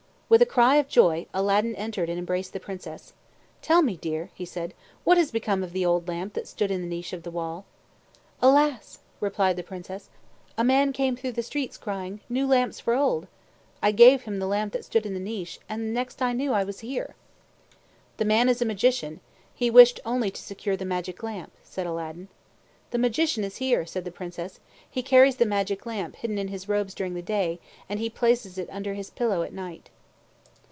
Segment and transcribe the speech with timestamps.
[0.31, 3.11] With a cry of joy, Aladdin entered and embraced the Princess.
[3.61, 6.79] "Tell me, dear," said he, "what has become of the old lamp that stood in
[6.79, 7.65] the niche of the wall?"
[8.41, 10.07] "Alas!" replied the Princess.
[10.57, 13.27] "A man came through the streets, crying, 'New lamps for old!'
[13.83, 16.53] I gave him the lamp that stood in the niche, and the next I knew
[16.53, 17.13] I was here."
[18.15, 19.19] "The man is a Magician.
[19.53, 22.29] He wished only to secure the magic lamp," said Aladdin.
[22.91, 24.61] "The Magician is here," said the Princess.
[24.89, 27.59] "He carries the magic lamp hidden in his robes during the day,
[27.89, 29.89] and he places it under his pillow at night."